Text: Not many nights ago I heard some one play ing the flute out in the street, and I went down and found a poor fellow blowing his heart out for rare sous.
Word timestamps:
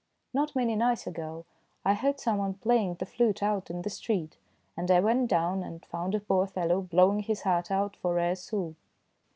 Not 0.33 0.55
many 0.55 0.75
nights 0.75 1.05
ago 1.05 1.45
I 1.85 1.93
heard 1.93 2.19
some 2.19 2.39
one 2.39 2.55
play 2.55 2.79
ing 2.81 2.95
the 2.95 3.05
flute 3.05 3.43
out 3.43 3.69
in 3.69 3.83
the 3.83 3.89
street, 3.91 4.35
and 4.75 4.89
I 4.89 4.99
went 4.99 5.29
down 5.29 5.61
and 5.61 5.85
found 5.85 6.15
a 6.15 6.19
poor 6.19 6.47
fellow 6.47 6.81
blowing 6.81 7.19
his 7.19 7.43
heart 7.43 7.69
out 7.69 7.95
for 7.97 8.15
rare 8.15 8.35
sous. 8.35 8.73